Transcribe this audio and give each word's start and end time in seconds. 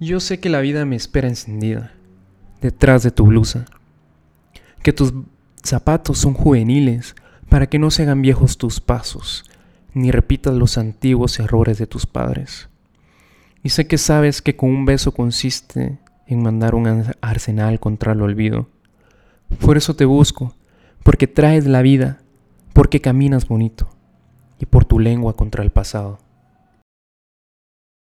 Yo 0.00 0.20
sé 0.20 0.38
que 0.38 0.48
la 0.48 0.60
vida 0.60 0.84
me 0.84 0.94
espera 0.94 1.26
encendida, 1.26 1.92
detrás 2.60 3.02
de 3.02 3.10
tu 3.10 3.26
blusa, 3.26 3.64
que 4.84 4.92
tus 4.92 5.12
zapatos 5.64 6.18
son 6.18 6.34
juveniles 6.34 7.16
para 7.48 7.66
que 7.66 7.80
no 7.80 7.90
se 7.90 8.04
hagan 8.04 8.22
viejos 8.22 8.58
tus 8.58 8.80
pasos, 8.80 9.44
ni 9.94 10.12
repitas 10.12 10.54
los 10.54 10.78
antiguos 10.78 11.40
errores 11.40 11.78
de 11.78 11.88
tus 11.88 12.06
padres. 12.06 12.68
Y 13.64 13.70
sé 13.70 13.88
que 13.88 13.98
sabes 13.98 14.40
que 14.40 14.54
con 14.54 14.70
un 14.70 14.84
beso 14.84 15.10
consiste 15.10 15.98
en 16.28 16.42
mandar 16.44 16.76
un 16.76 17.04
arsenal 17.20 17.80
contra 17.80 18.12
el 18.12 18.22
olvido. 18.22 18.68
Por 19.60 19.76
eso 19.76 19.96
te 19.96 20.04
busco, 20.04 20.54
porque 21.02 21.26
traes 21.26 21.66
la 21.66 21.82
vida, 21.82 22.20
porque 22.72 23.00
caminas 23.00 23.48
bonito, 23.48 23.90
y 24.60 24.66
por 24.66 24.84
tu 24.84 25.00
lengua 25.00 25.34
contra 25.34 25.64
el 25.64 25.70
pasado. 25.70 26.20